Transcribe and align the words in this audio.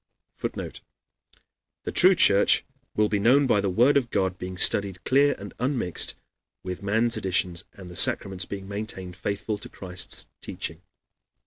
[Footnote: 0.35 0.81
"The 1.83 1.91
true 1.91 2.15
Church 2.15 2.65
will 2.95 3.07
be 3.07 3.19
known 3.19 3.45
by 3.45 3.61
the 3.61 3.69
Word 3.69 3.97
of 3.97 4.09
God 4.09 4.39
being 4.39 4.57
studied 4.57 5.03
clear 5.03 5.35
and 5.37 5.53
unmixed 5.59 6.15
with 6.63 6.81
man's 6.81 7.17
additions 7.17 7.65
and 7.73 7.87
the 7.87 7.95
sacraments 7.95 8.45
being 8.45 8.67
maintained 8.67 9.15
faithful 9.15 9.59
to 9.59 9.69
Christ's 9.69 10.27
teaching." 10.41 10.81